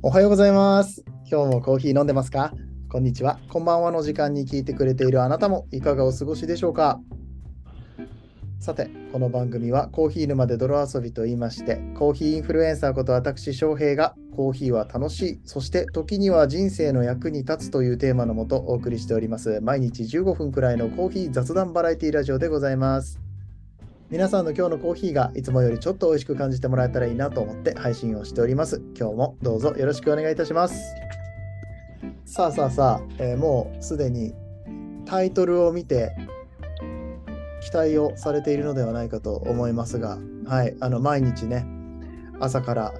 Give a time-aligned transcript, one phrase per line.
[0.00, 1.04] おはようございます。
[1.28, 2.52] 今日もコーヒー飲んでますか？
[2.88, 3.40] こんにちは。
[3.48, 7.00] こんばんはの時間に聞いてくれているあなたもいかがお過ごしでしょうか？
[8.60, 19.60] さて、この番組はコーヒー沼で泥遊びと言いまして、コーヒーインフルエンサーこと私翔平がコーヒーは楽しい、そして時には人生の役に立つというテーマのもとお送りしております。
[19.62, 23.18] 毎日15分くらいのコーヒー雑談バラエティラジオでございます。
[24.10, 28.80] 皆さんの今日のコーヒーがいつもよりちょっと美味しく感じてもらえたらいいなと思って配信をしております。
[28.98, 30.94] 今日もどうぞよろしくお願いいたします。
[32.24, 34.32] さあさあさあ、えーもうすでに
[35.04, 36.16] タイトルを見て
[37.60, 40.16] 期待をされているのではないかと思いますが、
[40.46, 41.66] はい、あの毎日ね、
[42.40, 42.94] 朝から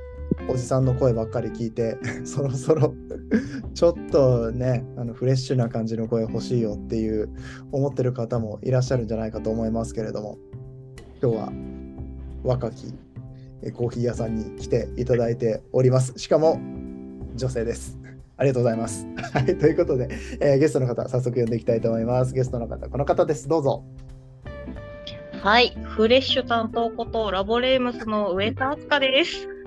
[0.46, 2.92] おじさんの声ばっかり聞いて、 そろそろ
[3.72, 7.30] ちょっとね、あのフレッシュな感じの声欲しいよっていう
[7.72, 10.36] 思ってる方もいらっしゃるんじゃないかと思いますけれども、
[11.20, 11.52] 今日は
[12.44, 12.94] 若き
[13.62, 16.18] えコーヒー屋さんに来ていただいております。
[16.18, 16.60] しかも
[17.34, 17.98] 女性です。
[18.36, 19.06] ありがとうございます。
[19.34, 20.08] はい、ということで、
[20.40, 22.34] えーゲストの方、早速呼んでいきたいと思います。
[22.34, 23.48] ゲストの方、この方です。
[23.48, 23.84] どうぞ。
[25.42, 29.57] はい、フレッシュ担当ことラボレームスの上田明日香です。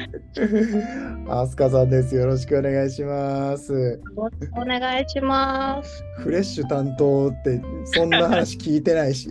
[1.28, 2.14] アスカさんです。
[2.14, 4.00] よろしくお願いします。
[4.56, 6.02] お願いします。
[6.18, 9.28] フレッシュ担当って、そんな話聞いてないし。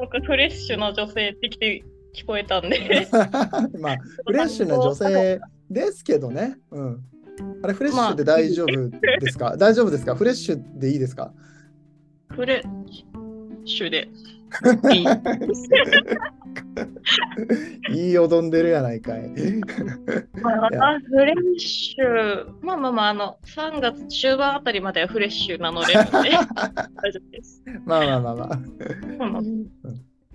[0.00, 1.82] 僕フレッシュな女性ってきて
[2.14, 3.06] 聞こえたんで。
[3.80, 6.58] まあ、フレッシュな女性ですけどね。
[6.70, 7.00] うん。
[7.62, 10.14] あれ、フレッシュで大丈夫ですか、大丈夫ですか？
[10.14, 11.32] フレッシュでいいですか？
[12.30, 12.86] フレッ
[13.64, 14.08] シュで
[14.94, 15.06] いい。
[17.94, 19.28] いいよどんでるやないかい。
[20.42, 27.62] まあ、フレッシュ、まあまあまあ、あの、3月中盤あたりまではフレッシュなので、 大丈夫です。
[27.84, 28.58] まあまあまあまあ。
[29.38, 29.66] うん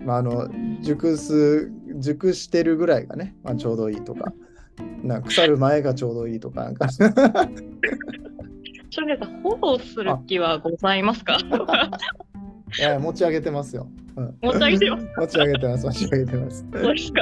[0.04, 4.32] まあ、あの熟す熟してるぐらいがね、まあ、ちょうどいいとか。
[5.02, 6.88] な腐る前がちょうどいいとかなんか。
[8.90, 11.38] それがフォローする気はございますか？
[11.38, 11.44] い
[12.80, 15.06] や持ち上げてますよ、うん、持ち上げてます。
[15.16, 16.64] 持ち上げてます持ち上げてます。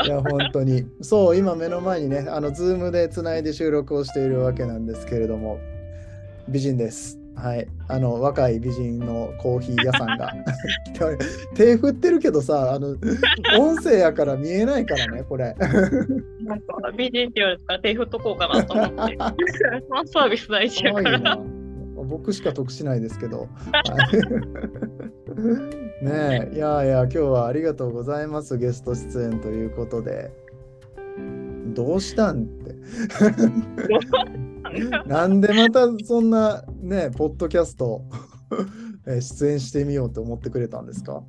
[0.07, 0.87] いや本当に。
[1.01, 5.59] そう今目の前にねあのズームでつないで収録をしているわけなんですけれども
[6.49, 7.19] 美人です。
[7.37, 7.67] はい。
[7.89, 10.31] あの若い美人のコーヒー屋さんが。
[11.55, 12.97] 手振ってるけどさあの
[13.59, 15.55] 音声やから見えないからねこれ。
[15.59, 18.95] なんか美人って言われたから手振っとこうかなと思って。
[18.95, 21.60] ファンサービス大事やから。
[22.05, 23.41] 僕しか得しないですけど。
[23.41, 23.47] は
[26.03, 28.57] いねえ、いやいや、今日はありがとうございます。
[28.59, 30.31] ゲスト出演ということで。
[31.75, 32.75] どうしたんって。
[35.07, 38.03] なんでまたそんなね、ポッドキャスト
[39.07, 41.23] え出演してみようと思ってくれたんですか？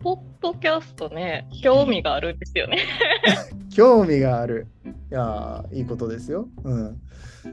[0.00, 2.78] ポッドキャストね、興味があるんですよね。
[3.74, 4.66] 興味がある。
[5.10, 6.48] いやーいいことですよ。
[6.64, 7.00] うん。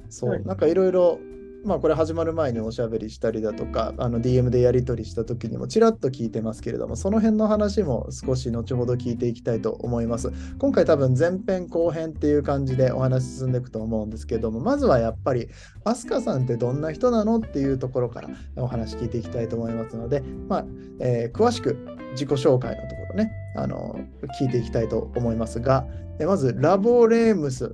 [0.09, 1.19] そう、はいなんかいろいろ、
[1.63, 10.31] まあこれ始まる前におしゃべりしたりだとか、あの DM でやり取りした時にもちらっと聞いてますけれども、その辺の話も少し後ほど聞いていきたいと思います。
[10.59, 15.47] 今回多分前編後編っていう感じでお話進んでいくと思うんですけども、まずはやっぱり、
[15.85, 20.65] アスカさんってどんな人なのっていうところからお話聞いていきたいと思いますので、まあ、
[20.99, 21.77] えー詳しく
[22.11, 23.99] 自己紹介のところね、あの
[24.39, 25.85] 聞いていきたいと思いますが、
[26.19, 27.73] えまずラボレームス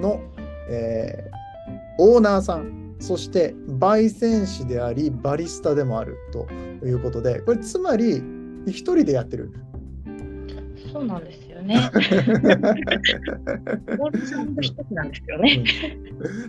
[0.00, 0.20] の、
[0.70, 1.39] えー
[2.02, 6.46] オーナーさん、そして焙煎師であり、バリスタでもあると
[6.82, 8.22] いうことで、これつまり
[8.66, 9.52] 一人でやってる。
[10.90, 11.74] そうなんですよね。
[14.90, 15.62] なんですよね。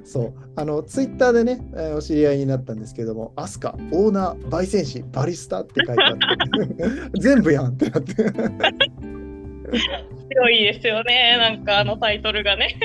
[0.06, 8.13] そうあのツイッターでね、えーお知り合いになったんですけども、アスカ、オーナー、焙煎師、バリスタって書いてあって、 全部やんってなって。
[10.31, 11.38] 強いですよね。
[11.38, 12.78] なんかあのタイトルがね。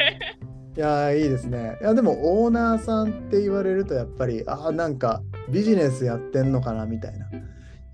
[0.76, 1.78] いやーいいですね。
[1.80, 7.26] いやでもオーナーさんって言われるとやっぱりあーなんかビジネスやってんのかなみたいな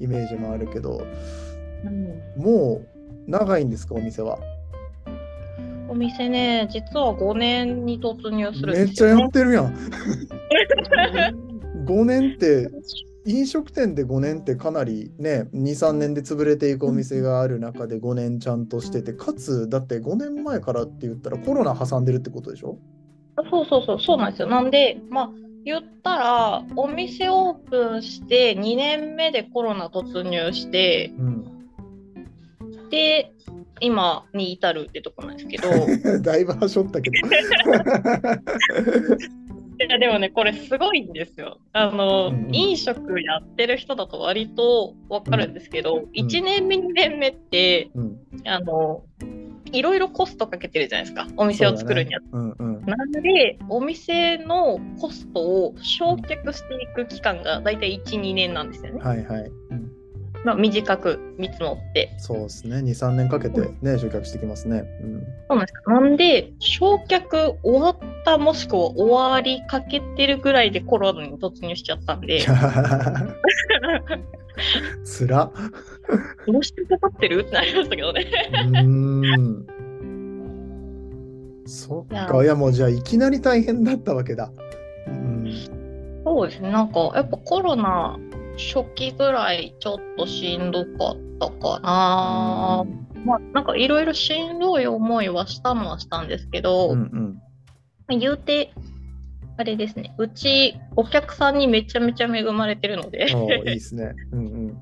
[0.01, 1.07] イメージもあるけど
[2.37, 2.83] も
[3.27, 4.39] う長いんですかお店は？
[5.89, 8.89] お店ね、実は5年に突入するんめっ。
[8.89, 9.75] ちゃやってるやん。
[11.85, 12.71] 5年って
[13.25, 22.79] 飲食店で5年ってかなりね23年で潰れていくお店がある中で5年ちゃんとしててかつだって5年前からって言ったらコロナ挟んでるってことでしょ？
[23.51, 24.49] そうそうそう、そうなんですよ。
[24.49, 25.31] なんで、まあ、
[25.65, 31.45] 言ったら、お店オープンして2年目でコロナ突入して、うん。
[32.91, 33.33] で、
[33.81, 35.69] 今に至るってとこなんですけど、
[36.19, 37.17] い だいぶはしょったけど。
[39.79, 41.59] やでもね、これすごいんですよ。
[41.73, 48.19] あの、うんうん飲食やってる人だと割とわかるんですけど、ん1年目、2年目って、うん。
[48.45, 49.03] あの、
[49.73, 52.21] いろいろコストかけてるじゃないですかお店を作るには。
[52.33, 52.85] うんうん。
[52.85, 59.01] なのでお店のコストを焼却していく期間がだいたい12年なんですよね。
[59.03, 59.43] はいはい。
[59.71, 59.91] うん、
[60.45, 62.13] まあ、短く見積もって。
[62.19, 62.77] そうですね。
[62.77, 64.85] 2、3年かけてね、集客してきますね。
[65.03, 65.21] うん。
[65.49, 72.47] そうなんですかなんで焼却終わったもしくは終わりかけてるぐらいでコロナに突入しちゃったんで
[75.05, 75.51] つら。
[76.47, 77.41] どうしてかかってる？
[77.41, 78.27] ってなりましたけどね。
[78.53, 79.67] うーん。
[81.67, 82.45] そっか。
[82.45, 84.53] いやもうじゃあいきなり大変だったわけだ。
[85.07, 85.51] うん。
[86.25, 88.19] そうですねなんかやっぱコロナ
[88.57, 92.85] 初期ぐらいちょっとしんどかったかな。
[93.25, 97.43] まあなんかいろいろしんどい思いはしたのはしたんですけど、うんうん。
[98.19, 98.73] 言うて
[99.57, 104.15] あれですねうちお客さんにめちゃめちゃ恵まれてるので いいですね。
[104.33, 104.79] うんうん。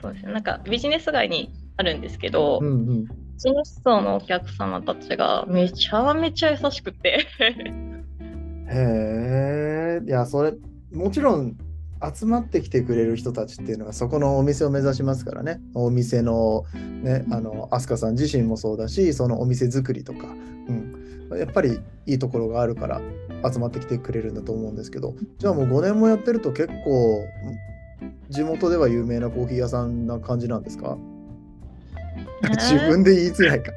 [0.00, 3.04] そうですねなんかビジネス街にあるんですけど、うんうん。
[3.04, 7.26] ビジネス層のお客様たちがめちゃめちゃ優しくて
[8.70, 10.06] へえ。
[10.06, 10.54] いや、それ、
[10.92, 11.56] もちろん
[12.16, 15.60] 集まってきてくれる人たちっていうのはそこのお店を目指しますからね。
[15.74, 16.64] お店の、
[17.02, 20.28] ね、あの、飛鳥さん自身もそうだし、そのお店作りとか、
[20.68, 20.89] うん。
[21.40, 23.00] やっぱりいいところがあるから
[23.50, 27.24] 集まってきてくれるんだと思うんですけど、じゃあもう5年もやってると結構、
[28.28, 30.96] 地元では有名なコーヒー屋さんな感じなんですか？
[32.42, 33.72] 自分で言いづらいか。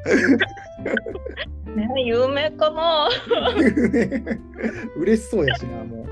[1.76, 3.10] ね有名かな。
[4.98, 6.06] 嬉しそうやしな、もう。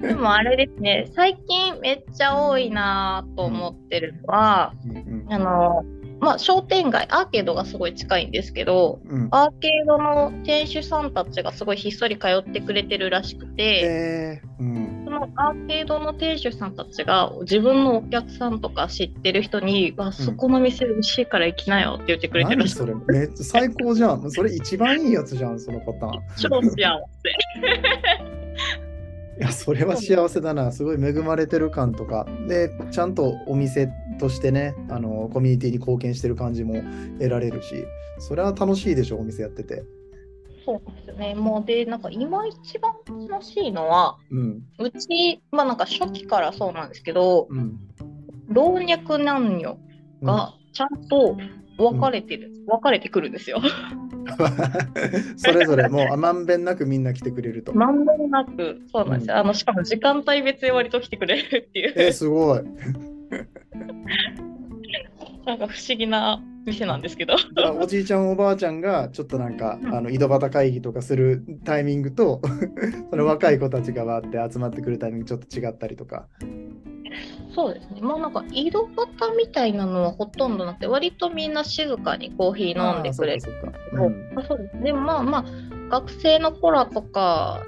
[0.00, 5.32] でもあれですね最近めっちゃ多いなと思ってるのは、うんうん。
[5.32, 5.84] あの
[6.24, 22.94] まあ商店街アーケードがすごい近いんですけどうんアーケードの店主さんたちがすごいひっそり通ってくれてるらしくて、えーうんそのアーケードの店主さんたちが自分のお客さんとか知ってる人に「わそこの店美味しいから行きなよ」って言ってくれてるそれ？
[23.06, 24.30] めっちゃ最高じゃん。
[24.30, 26.14] それ一番いいやつじゃん、そのパターン。
[26.16, 26.84] い超幸せ。
[29.38, 30.72] や、それは幸せだな。
[30.72, 32.26] すごい恵まれてる感とか。
[32.48, 33.88] で、ちゃんとお店
[34.18, 36.74] としてね、あの、コミュニティに貢献してる感じも
[37.18, 37.84] 得られるし、
[38.18, 39.84] それは楽しいでしょ、お店やってて。
[40.64, 41.34] そうなんですよね。
[41.34, 42.94] もうで、なんか今一番
[43.28, 44.62] 楽しいのは、うん。
[44.78, 47.78] うち、まあなんか初期からそうなんですけど、うん。
[48.48, 49.78] 老若男女
[50.22, 51.36] がちゃんと
[51.76, 53.60] 分かれてる、分かれてくるんですよ。
[55.36, 57.74] それぞれもうまんべんなくみんな来てくれると。
[57.74, 59.36] まんべんなく、そうなんですよ。
[59.36, 62.60] あのしかも時間帯別で割と来てくれるっていう、え、すごい。
[65.46, 67.36] なんか不思議な店なんですけど。
[67.78, 72.40] おじいちゃんおばあちゃんがちょっとなんかあの井戸端会議とかするタイミングと
[73.10, 76.26] その若い子たちがわーって集まってくるタイミングちょっと違ったりとか。
[77.54, 78.00] そうですね。
[78.00, 83.48] まあなんか井戸端みたいなのはほとんどなくて、割とみんな静かにコーヒー飲んでくれるです
[84.82, 85.44] でもまあまあ
[85.90, 87.62] 学生の子らとか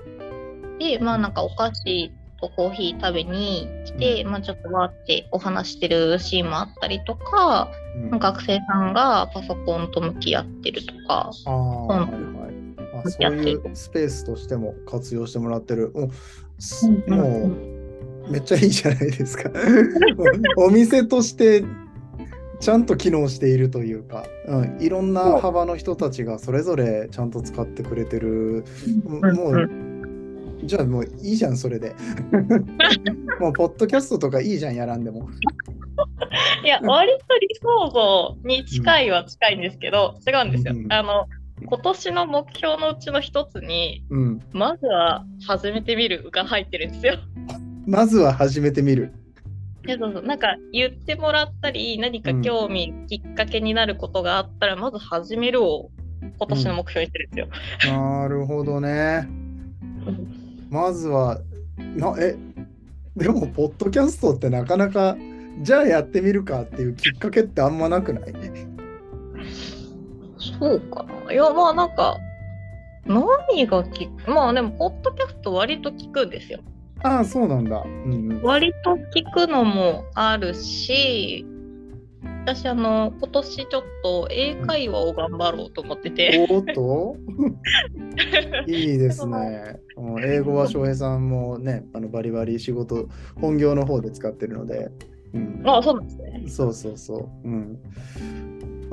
[0.81, 2.11] でまあなんかお菓子
[2.41, 8.11] とコーヒー食べに来て、まあちょっとわーってお話してるシーンもあったりとか、うん。
[8.11, 12.11] まあ学生さんがパソコンと向き合ってるとかああ、はいはい。
[13.05, 15.93] あそういうスペースとしても活用してもらってる。
[15.95, 16.11] もう
[16.59, 17.51] すも
[18.27, 19.51] うめっちゃいいじゃないですか。
[20.57, 21.65] お店として
[22.61, 28.65] ちゃんと機能しているというか、うん、いろんな幅の人たちがそれぞれちゃんと使ってくれてる。
[29.07, 29.86] もう
[30.67, 31.95] じゃあもういいじゃん、それで。
[33.41, 35.29] もう、ポッドキャストとかいいじゃん、やらんでも。
[36.65, 41.27] いや割と理想像に近いは近いんですけど、違うんですようんあの
[41.65, 44.41] 今年の目標のうちの一つにうん。
[44.53, 47.19] まずは始めてみるが入ってるんですよ
[47.87, 49.13] まずは始めてみる。
[49.87, 57.43] いやそうそうなんか言ってもらったり何か興味、きっかけになることがあったらまず始めるを今年の目標にしてるんで
[57.83, 57.97] すよ。
[57.97, 59.29] なるほどね。
[60.71, 61.41] まずは、
[61.79, 62.37] なえ、
[63.17, 65.17] でも、ポッドキャストってなかなか、
[65.63, 68.33] じゃあやってみるかっていうきっかけってあんまなくない？
[70.39, 72.19] そうかないやまあなんか
[73.07, 76.61] 何が聞くまあでもポッドキャスト割と聞くんですよ。
[77.03, 77.83] ああ、そうなんだ。
[77.87, 81.47] うんうん、割と聞くのもあるし
[82.45, 86.47] 私あの今年ちょっと英会話を頑張ろうと思ってて。
[86.49, 87.17] おーっと？
[88.71, 89.81] いいですね。
[89.97, 93.09] うん英語は翔平さんもね、あのバリバリ仕事、
[93.41, 94.91] 本業の方で使ってるので、
[95.35, 96.43] うん、あそうなんですね。
[96.47, 97.49] そうそうそう。
[97.49, 97.79] うん。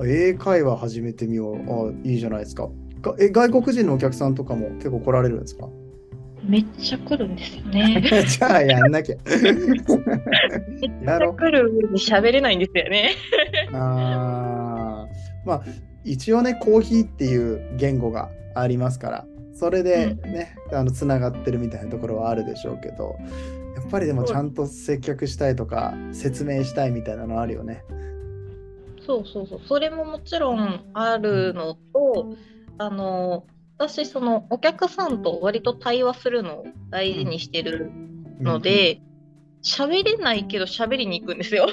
[0.08, 1.56] 英会話始めてみよう。
[1.90, 2.70] あいいじゃないですか。
[3.02, 5.68] がえ外国人のお客さんとかも結構来られるんですか？
[6.46, 8.02] めっちゃ来るんですよね。
[8.28, 9.16] じゃあやんなきゃ。
[11.04, 11.36] やろう。
[11.36, 13.12] 来る上に喋れないんですよね。
[13.74, 15.08] あ
[15.46, 15.64] まあ
[16.04, 23.16] 一応ねコーヒーっていう言語がありますからそれでね、あのつながってるみたいなところはあるでしょうけど
[23.76, 27.84] やっぱりでもちゃんと接客したいとか説明したいみたいなのあるよね。
[29.06, 32.36] そうそうそうそれももちろんあるのと
[32.78, 33.46] あの
[33.78, 37.92] 私そのお客さんと割と対話するのを大事にしてる
[38.40, 39.02] ので
[39.64, 41.68] 喋、うん、れないけど喋りに行くんですよ。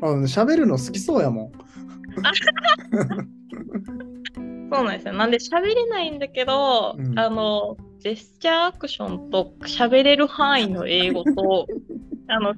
[0.00, 1.52] 喋るの好きそうやもん。
[4.72, 5.14] そうなんですよ。
[5.14, 11.66] なんで喋れないんだけど、うん、あのジェスチャーアクションと喋れる範囲の英語と
[12.28, 12.54] あの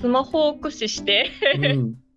[0.00, 1.30] スマホを駆使して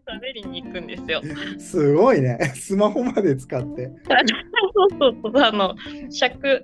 [0.09, 1.21] 喋りに行くんですよ。
[1.59, 2.37] すごいね。
[2.55, 3.91] スマホまで使って。
[4.73, 5.43] そうそうそう。
[5.43, 5.75] あの、
[6.09, 6.63] 尺、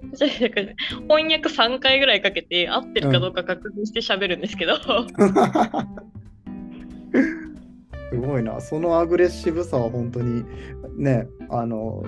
[1.08, 4.76] 翻訳3回ぐらいかけて合ってるかどうか確認して喋るんですけど。
[8.12, 8.62] すごいな。
[8.62, 10.46] そのアグレッシブさは本当に
[10.98, 12.04] ね、あの、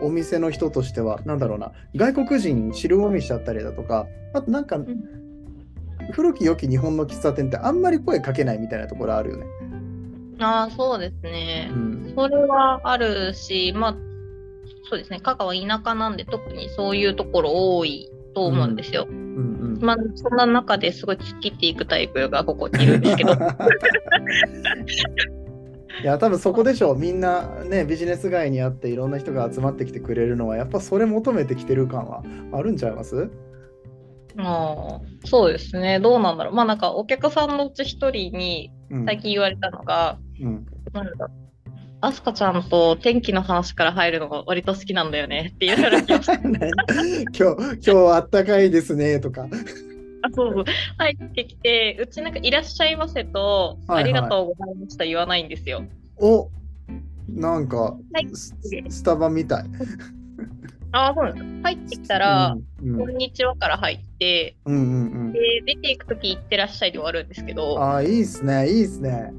[0.00, 5.04] お店の人としては、なんだろうな、外国人汁ごみしちゃったりだとか、あとなんか、うん、
[6.12, 9.46] 古き良き日本の喫茶店ってあんまり声かけないみたいなところあるよね。
[10.40, 12.12] ああ、そうですね、うん。
[12.16, 13.96] それはあるし、まあ、
[14.88, 19.06] そうですね、香川田舎なんで特にそういうところ多いと思うんですよ。
[19.08, 19.74] うんうん。
[19.74, 23.32] うん、まあ、そんな中ですごい突っ切っていくタイプがここにいるんですけど。
[26.02, 26.98] いや多分そこでしょう。
[26.98, 33.30] みんなねビジネス街にあっていろんな人が集まってきてくれるのはやっぱそれ求めてきてる感はあるんちゃいます？
[34.36, 36.00] あそうですね。
[36.00, 36.54] どうなんだろう。
[36.54, 38.72] まあなんかお客さんのうち一人に
[39.06, 41.30] 最近言われたのが、うん、なんだ
[42.00, 46.12] アスカちゃんと天気の話から入るのが割と好きなんだよね って言われて。
[46.12, 46.34] 今日、
[47.38, 49.48] 今日あったかいですねとか。
[50.22, 50.64] あそうそう
[50.98, 55.84] 入ってきて、うちなんかいらっしゃいませと、はいはい、ありがとうございました言わないんですよ。
[56.18, 56.50] お
[57.28, 59.64] なんか、はい、スタバみたい。
[60.92, 67.82] あそう入ってきたら、うんうん、こんにちはから入って、うんうんうん、で出ていくとき、行ってらっしゃいで終わるんですけど。
[67.82, 69.32] あいいっすね、いいっすね。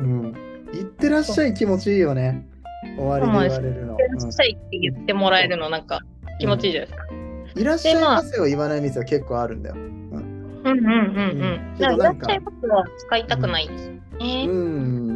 [0.00, 0.34] うん。
[0.72, 2.46] 行ってらっしゃい気持ちいいよね。
[2.96, 3.88] 終わりで言われるの。
[3.88, 6.00] 行ってらっしゃいって言ってもらえるの、なんか
[6.40, 7.60] 気持ちいいじゃないですか。
[7.60, 9.76] いらっしゃいませを言わない店は結構あるんだよ。
[9.76, 9.84] うん
[10.64, 10.88] うんうんうん。
[10.88, 14.46] うん、いらっしゃいませは使いたくないですね。
[14.48, 15.13] うんうん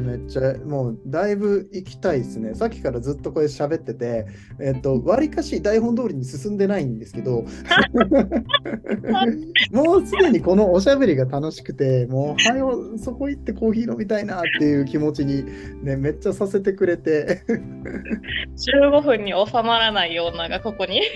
[0.00, 2.54] めっちゃもうだいぶ行きたいですね。
[2.54, 4.26] さっきからずっとこれ喋ってて、
[4.60, 7.44] えっ、と、わりかし台本通りに進んでないんですけど、
[9.72, 15.44] もうすでにこのおしゃべりが楽しくて、もう、はよ、そこ行ってコーヒー飲みたいなっていう気持ちに、
[15.82, 17.42] ね、めっちゃさせてくれて。
[17.48, 21.02] 15分に収まらないようながここに。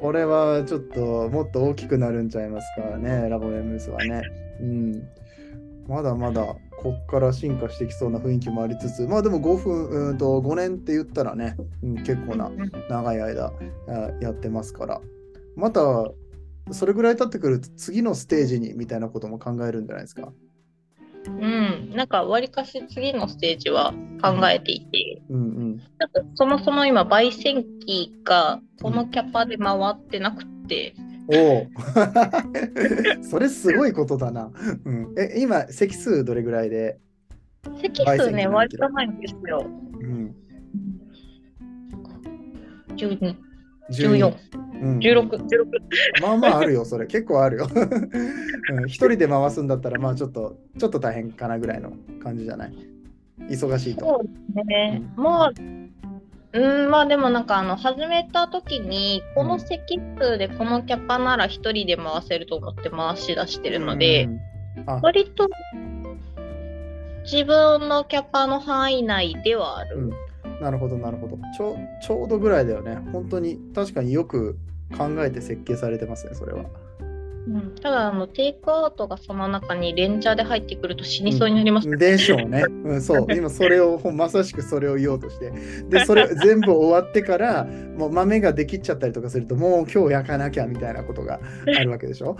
[0.00, 4.22] これはちょっともっと大きくなるんちゃいますかね、ラボメムスはね。
[4.60, 5.08] うん。
[5.90, 12.48] まだまだこっから進化してきそうな雰囲気もありつつ、まあでも5分、うんと5年って言ったらね、うん、結構な
[12.88, 13.52] 長い間
[14.20, 15.00] やってますから、
[15.56, 15.80] また
[16.70, 20.32] それぐらい経ってくると次のステージにみたいなことも考えるんじゃないですか？
[21.26, 23.92] うん、なんかわりかし次のステージは
[24.22, 25.44] 考えていて、うんう
[25.74, 25.80] ん、
[26.34, 30.94] そもそも今焙煎機がこのキャパで回ってなくて、
[31.32, 31.66] おお
[33.22, 34.50] それすごいことだな。
[34.84, 36.98] うん、え今、席数どれぐらいで？
[37.80, 39.64] 席数ね、割とないんですよ。
[40.00, 40.34] うん、
[42.96, 43.36] 12、
[43.90, 44.34] 14、
[44.82, 45.46] うん、16、16。
[46.22, 47.06] まあまああるよ、それ。
[47.06, 47.68] 結構あるよ。
[48.72, 52.74] うん、一人で回すんだったら、まあちょっと、ちょっと大変かなぐらいの感じじゃない？
[53.50, 54.06] 忙しいと。
[54.06, 54.30] そうで
[54.62, 55.02] すね。
[55.16, 55.52] うん、まあ
[56.52, 64.28] うんまあでもなんかあの始めた時にこの席数でこのキャパなら1人で回せると思って回し出してるので、
[65.02, 65.48] 割と
[67.22, 69.96] 自分のキャパの範囲内ではある。
[69.96, 70.00] う
[70.48, 71.38] ん、なるほどなるほど。
[71.56, 72.96] ちょちょうどぐらいだよね。
[73.12, 74.58] 本当に確かによく
[74.96, 76.64] 考えて設計されてますねそれは。
[77.48, 82.64] うん、ただあのテイクアウトがその中にレンジャーで入ってくると死にそうになります、ねうん、でしょうね。
[82.84, 85.52] うん、そう 今それをまさしくそれを言おうとして
[85.88, 87.64] でそれ 全部終わってから
[87.96, 92.36] もう豆ができちゃったりとかするともう今日焼かなきゃみたいなことがあるわけでしょ？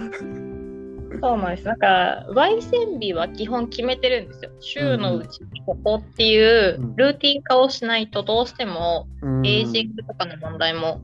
[1.22, 1.66] そうなんです。
[1.66, 4.50] なんか、焙煎日は基本決めてるんですよ。
[4.60, 9.08] 週のうちにここっていうルーティン化をしないと、どうしても
[9.44, 11.02] エイジングとかの問題も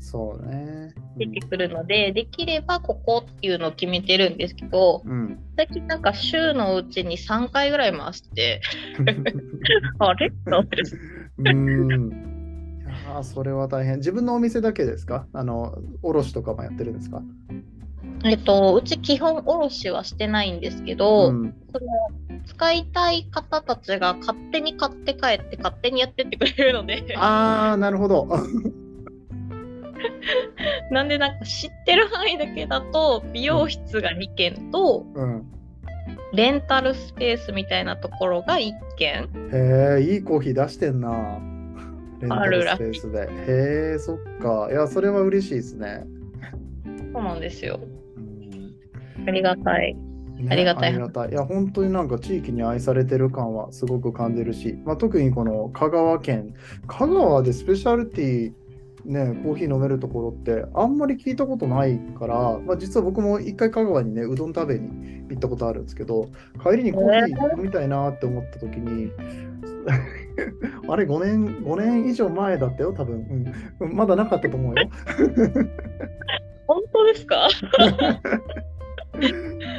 [0.00, 0.94] そうね。
[1.16, 8.60] 出てくるので、うん、できればここっていうのを決めてるんですけど、うん、最近なんか週のうちに3回ぐらい回して
[9.98, 10.32] あれ？
[11.38, 12.12] うん。
[12.88, 13.96] いやそれは大変。
[13.96, 15.26] 自分のお店だけですか？
[15.32, 17.22] あの、卸とかもやってるんですか？
[18.24, 27.14] えっと、うち基本卸はしてないんですけど、うん、その使いたい方たちが勝手に買って帰って勝手にやってってくれるので。
[27.16, 28.28] ああ、なるほど。
[30.90, 35.46] なんでなんか知ってる範囲だけだと美容室が2軒とうん、
[36.32, 41.40] レンタルスペースみたいなところが1軒へえ、いいコーヒー出してんな。
[42.20, 43.22] レンタルスペースで。
[43.22, 44.68] へえ、そっか。
[44.70, 46.04] いや、それは嬉しいですね。
[47.12, 47.80] そうなんですよ
[48.16, 48.74] うん
[49.26, 51.30] ありがたいねありがたいありがたい。
[51.30, 56.54] いや、本当になんか地域に愛されてる感はすごく感じるし、まあ、特にこの香川県、
[56.86, 58.52] 香川でスペシャルティー、
[59.04, 66.28] ね、コーヒー飲めるところってあんまり聞いたことないから、まあ、実は僕も一回香川にね、うどん食べに行ったことあるんですけど、
[66.62, 69.12] 帰りにコーヒー飲みたいなって思った時に、
[70.88, 73.94] あれ5年、5年以上前だったよ、多分、うん。
[73.94, 74.88] まだなかったと思うよ。
[76.66, 77.48] 本当ですか？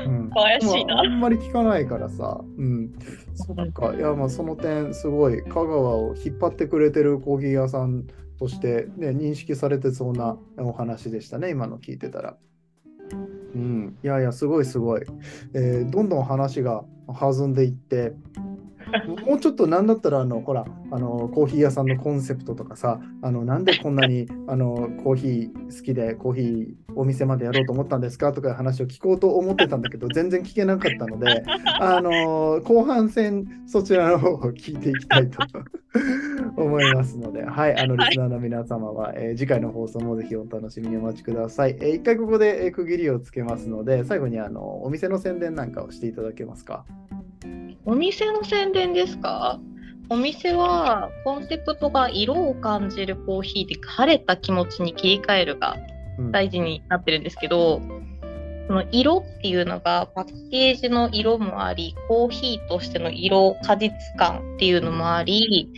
[0.08, 0.30] うん。
[0.32, 0.96] 怪しいな。
[0.96, 2.92] まあ、あんまり聞かないからさ、うん、
[3.36, 8.06] そっか、いや、まあ、その点、すごい、香川を引っ張ってくれてるコーヒー屋さん
[8.40, 12.38] として、ね、認識されてそうなお話でしたね、今の聞いてたら。
[13.56, 15.02] うん、いやいや、すごいすごい。
[15.54, 18.14] えーどんどん話が弾んでいって、
[19.26, 28.34] もうちょっとなんだったら、あの、ほら、あの、コーヒー屋さんのコンセプトとかさ、あの、なんでこんなに、 あの、コーヒー好きで、コーヒーお店までやろうと思ったんですか？
[28.34, 31.44] とかいう話を聞こうと思ってたんだけど、全然聞けなかったので、
[31.80, 35.38] あの、後半戦、そちらの方を聞いていきたいと
[36.56, 41.78] 思いますので、はい、あの、リスナーの皆様は、えー次回の放送もぜひお楽しみにお待ちください。
[41.80, 46.86] えー一回ここで、えー区切りをつけますので、最後に、あの、お店の宣伝なんかをしていただけますか？
[47.88, 49.62] お店の宣伝ですか？
[50.10, 55.78] お店はコンセプトが色を感じるコーヒーで晴れた気持ちに切り替えるが
[56.20, 56.32] うん。
[56.32, 57.80] 大事になってるんですけど、
[58.68, 65.72] その色っていうのがパッケージの色もあり、コーヒーとしての色、果実感っていうのもあり、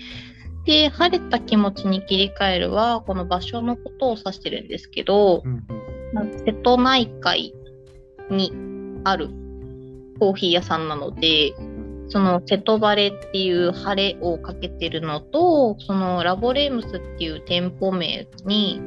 [0.66, 5.64] で、晴れた気持ちに切り替えるは、この場所のことを指してるんですけど、うん
[6.44, 7.54] 瀬戸内海
[8.32, 8.52] に
[9.04, 9.30] ある
[10.20, 11.54] コーヒー屋さんなので、
[12.10, 18.82] その瀬戸晴れっていう晴れをかけてるのと、そのラボレームスっていう店舗名に、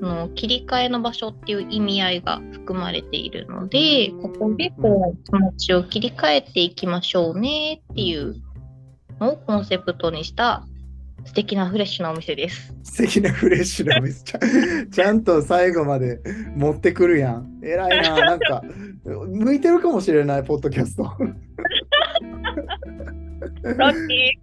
[0.00, 8.36] その切り替えの場所っていう意味合いが含まれているので、ここでこう気持ちを切り替えていきましょうねっていう
[9.20, 10.64] のをコンセプトにした
[11.24, 12.74] 素敵なフレッシュなお店です。
[12.82, 14.38] 素敵なフレッシュなお店ちゃ
[14.90, 16.20] ちゃんと最後まで
[16.56, 17.60] 持ってくるやん。
[17.62, 18.16] 偉いな。
[18.16, 18.62] なんか、
[19.04, 21.08] 向いてるかもしれない、ポッドキャスト。
[23.76, 24.38] ラッキ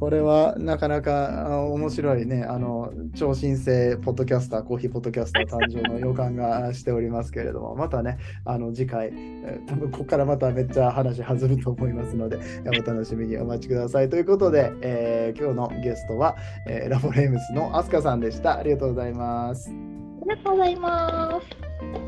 [0.00, 14.08] これはなかなかあ面白いね、あの、超新星ポッドキャスター、コーヒーポッドキャスター誕生の予感がしておりますけれども、またね、あの、次回、えー多分ここからまためっちゃ話弾むと思いますので、お楽しみにお待ちください。
[14.08, 18.56] ということで、えー今日のゲストは、えーラボレームスのアスカさんでした。
[18.58, 19.70] ありがとうございます。
[19.70, 22.07] ーありがとうございます。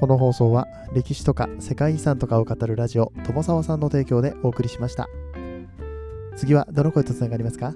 [0.00, 5.08] この放送は歴史とか世界遺産とかを語るラジオ友沢さんの提供でお送りしました。
[6.36, 7.74] 次はどの声とつながりますか？